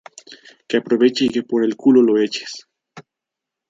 Qué 0.67 0.77
aproveche 0.77 1.25
y 1.25 1.29
que 1.29 1.43
por 1.43 1.63
el 1.63 1.75
culo 1.75 2.01
lo 2.01 2.19
eches 2.19 2.67